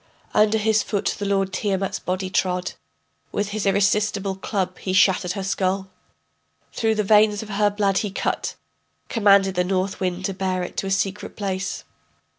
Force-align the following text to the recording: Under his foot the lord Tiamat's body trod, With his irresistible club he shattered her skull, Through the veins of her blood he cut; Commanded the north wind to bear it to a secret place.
Under 0.33 0.57
his 0.57 0.81
foot 0.81 1.13
the 1.19 1.27
lord 1.27 1.53
Tiamat's 1.53 1.99
body 1.99 2.31
trod, 2.31 2.71
With 3.31 3.49
his 3.49 3.67
irresistible 3.67 4.35
club 4.35 4.79
he 4.79 4.93
shattered 4.93 5.33
her 5.33 5.43
skull, 5.43 5.91
Through 6.73 6.95
the 6.95 7.03
veins 7.03 7.43
of 7.43 7.49
her 7.49 7.69
blood 7.69 7.99
he 7.99 8.09
cut; 8.09 8.55
Commanded 9.09 9.53
the 9.53 9.63
north 9.63 9.99
wind 9.99 10.25
to 10.25 10.33
bear 10.33 10.63
it 10.63 10.75
to 10.77 10.87
a 10.87 10.89
secret 10.89 11.35
place. 11.35 11.83